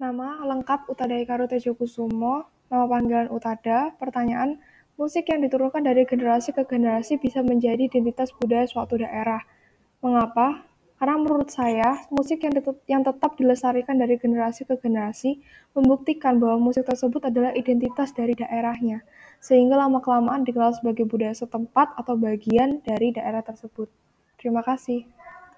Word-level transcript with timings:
Nama 0.00 0.40
lengkap 0.48 0.88
Utada 0.88 1.12
Hikaru 1.12 1.44
Tejokusumo, 1.44 2.48
nama 2.72 2.88
panggilan 2.88 3.28
Utada. 3.28 3.92
Pertanyaan, 4.00 4.56
musik 4.96 5.28
yang 5.28 5.44
diturunkan 5.44 5.84
dari 5.84 6.08
generasi 6.08 6.56
ke 6.56 6.64
generasi 6.64 7.20
bisa 7.20 7.44
menjadi 7.44 7.84
identitas 7.84 8.32
budaya 8.32 8.64
suatu 8.64 8.96
daerah. 8.96 9.44
Mengapa? 10.00 10.64
Karena 10.96 11.20
menurut 11.20 11.52
saya, 11.52 12.00
musik 12.08 12.40
yang, 12.40 12.56
yang 12.88 13.04
tetap 13.04 13.36
dilestarikan 13.36 14.00
dari 14.00 14.16
generasi 14.16 14.64
ke 14.64 14.80
generasi 14.80 15.36
membuktikan 15.76 16.40
bahwa 16.40 16.72
musik 16.72 16.88
tersebut 16.88 17.28
adalah 17.28 17.52
identitas 17.52 18.16
dari 18.16 18.32
daerahnya, 18.32 19.04
sehingga 19.36 19.76
lama-kelamaan 19.76 20.48
dikenal 20.48 20.72
sebagai 20.80 21.04
budaya 21.04 21.36
setempat 21.36 21.92
atau 22.00 22.16
bagian 22.16 22.80
dari 22.88 23.12
daerah 23.12 23.44
tersebut. 23.44 23.92
Terima 24.40 24.64
kasih. 24.64 25.04